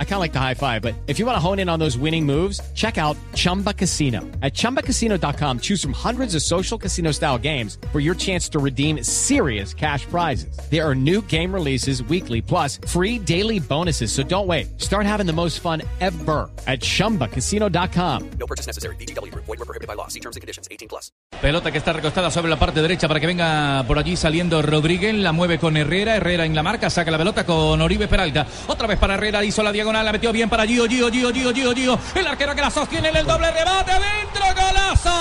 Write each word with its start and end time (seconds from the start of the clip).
I 0.00 0.04
kind 0.04 0.14
of 0.14 0.20
like 0.20 0.32
the 0.32 0.40
high 0.40 0.54
five, 0.54 0.82
but 0.82 0.94
if 1.06 1.20
you 1.20 1.26
want 1.26 1.36
to 1.36 1.40
hone 1.40 1.60
in 1.60 1.68
on 1.68 1.78
those 1.78 1.96
winning 1.96 2.26
moves, 2.26 2.60
check 2.74 2.98
out 2.98 3.16
Chumba 3.34 3.72
Casino. 3.72 4.22
At 4.42 4.54
chumbacasino.com, 4.54 5.60
choose 5.60 5.80
from 5.80 5.92
hundreds 5.92 6.34
of 6.34 6.42
social 6.42 6.76
casino 6.76 7.12
style 7.12 7.38
games 7.38 7.78
for 7.92 8.00
your 8.00 8.16
chance 8.16 8.48
to 8.48 8.58
redeem 8.58 9.04
serious 9.04 9.72
cash 9.72 10.04
prizes. 10.06 10.58
There 10.68 10.84
are 10.84 10.96
new 10.96 11.22
game 11.22 11.54
releases 11.54 12.02
weekly, 12.02 12.42
plus 12.42 12.80
free 12.88 13.20
daily 13.20 13.60
bonuses. 13.60 14.10
So 14.10 14.24
don't 14.24 14.48
wait. 14.48 14.80
Start 14.80 15.06
having 15.06 15.26
the 15.26 15.32
most 15.32 15.60
fun 15.60 15.82
ever 16.00 16.50
at 16.66 16.80
chumbacasino.com. 16.80 18.30
No 18.40 18.46
purchase 18.46 18.66
necessary. 18.66 18.96
BGW. 18.96 19.32
Void 19.34 19.46
were 19.46 19.64
prohibited 19.64 19.86
by 19.86 19.94
law. 19.94 20.08
See 20.08 20.18
terms 20.20 20.34
and 20.34 20.40
conditions. 20.40 20.66
18 20.72 20.88
plus. 20.88 21.12
Pelota 21.40 21.70
que 21.70 21.78
está 21.78 21.92
recostada 21.92 22.30
sobre 22.30 22.50
la 22.50 22.58
parte 22.58 22.82
derecha 22.82 23.06
para 23.06 23.20
que 23.20 23.26
venga 23.26 23.84
por 23.86 23.98
allí 23.98 24.16
saliendo 24.16 24.60
Rodríguez. 24.62 25.14
La 25.14 25.30
mueve 25.32 25.58
con 25.58 25.76
Herrera. 25.76 26.16
Herrera 26.16 26.44
en 26.44 26.54
la 26.54 26.62
marca. 26.62 26.90
Saca 26.90 27.10
la 27.10 27.18
pelota 27.18 27.44
con 27.44 27.80
Oribe 27.80 28.08
Peralta. 28.08 28.46
Otra 28.66 28.86
vez 28.86 28.98
para 28.98 29.14
Herrera. 29.14 29.44
Hizo 29.44 29.62
la 29.62 29.72
diagonal. 29.72 29.87
La 29.92 30.12
metió 30.12 30.32
bien 30.32 30.50
para 30.50 30.66
Gio, 30.66 30.86
Gio, 30.86 31.10
Gio, 31.10 31.32
Gio, 31.32 31.52
Gio, 31.52 31.74
Gio. 31.74 31.98
El 32.14 32.26
arquero 32.26 32.54
que 32.54 32.60
la 32.60 32.70
sostiene 32.70 33.08
en 33.08 33.16
el 33.16 33.26
doble 33.26 33.50
rebate. 33.50 33.92
Dentro. 33.92 34.44
¡Golazo! 34.54 35.17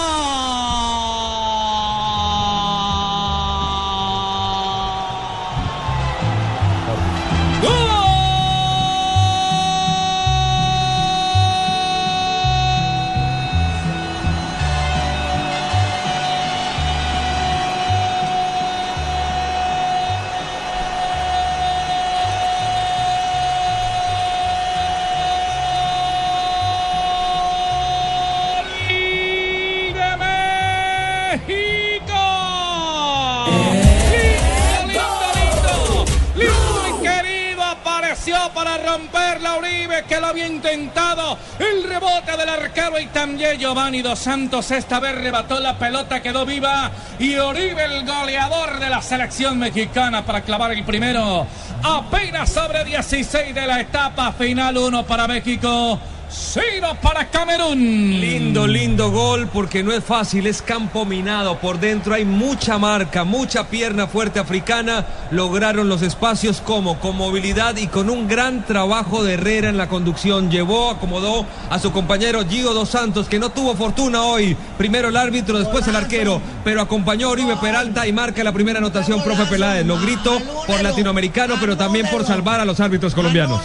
Para 38.53 38.78
romper 38.78 39.42
la 39.42 39.56
Uribe 39.56 40.03
que 40.08 40.20
lo 40.20 40.28
había 40.28 40.47
intentado. 40.47 41.38
El 41.59 41.83
rebote 41.83 42.36
del 42.36 42.50
arquero 42.50 43.00
y 43.00 43.06
también 43.08 43.58
Giovanni 43.58 44.02
Dos 44.02 44.19
Santos 44.19 44.69
esta 44.72 45.00
vez 45.00 45.16
rebató 45.16 45.59
la 45.59 45.78
pelota, 45.78 46.22
quedó 46.22 46.45
viva 46.45 46.92
y 47.19 47.36
Oribe 47.36 47.86
el 47.86 48.06
goleador 48.06 48.80
de 48.80 48.89
la 48.89 49.02
selección 49.02 49.58
mexicana 49.58 50.25
para 50.25 50.42
clavar 50.42 50.73
el 50.73 50.84
primero. 50.84 51.47
Apenas 51.84 52.50
sobre 52.50 52.84
16 52.84 53.56
de 53.56 53.66
la 53.66 53.80
etapa 53.80 54.34
final, 54.34 54.78
uno 54.78 55.06
para 55.06 55.28
México. 55.28 55.97
Cero 56.30 56.97
para 57.02 57.30
Camerún. 57.30 57.80
Lindo, 58.20 58.67
lindo 58.67 59.11
gol 59.11 59.47
porque 59.47 59.81
no 59.81 59.94
es 59.94 60.03
fácil, 60.03 60.45
es 60.45 60.61
campo 60.61 61.06
minado. 61.06 61.58
Por 61.59 61.80
dentro 61.80 62.14
hay 62.14 62.25
mucha 62.25 62.78
marca, 62.78 63.23
mucha 63.23 63.69
pierna 63.69 64.08
fuerte 64.08 64.39
africana. 64.39 65.06
Lograron 65.31 65.88
los 65.88 66.02
espacios 66.02 66.61
como 66.61 67.00
con 67.00 67.16
movilidad 67.16 67.78
y 67.78 67.88
con 67.88 68.09
un 68.09 68.28
gran 68.28 68.66
trabajo 68.66 69.23
de 69.23 69.36
Herrera 69.36 69.69
en 69.69 69.78
la 69.78 69.88
conducción. 69.88 70.52
Llevó, 70.52 70.92
acomodó 70.92 71.45
a 71.69 71.80
su 71.80 71.92
compañero 71.92 72.45
Gio 72.47 72.73
Dos 72.73 72.89
Santos 72.89 73.28
que 73.30 73.39
no 73.39 73.50
tuvo 73.50 73.75
fortuna 73.75 74.23
hoy. 74.23 74.58
Primero 74.78 75.08
el 75.08 75.17
árbitro, 75.17 75.58
después 75.58 75.88
el 75.88 75.95
arquero, 75.95 76.41
pero 76.64 76.81
acompañó 76.81 77.28
a 77.28 77.31
Oribe 77.31 77.56
Peralta 77.58 78.06
y 78.06 78.12
marca 78.12 78.44
la 78.44 78.52
primera 78.52 78.80
anotación, 78.80 79.23
profe 79.23 79.45
Peláez. 79.45 79.86
Lo 79.86 79.97
grito 80.00 80.38
por 80.66 80.81
latinoamericano, 80.84 81.56
pero 81.59 81.78
también 81.78 82.06
por 82.12 82.25
salvar 82.25 82.59
a 82.59 82.66
los 82.66 82.80
árbitros 82.80 83.16
colombianos. 83.16 83.62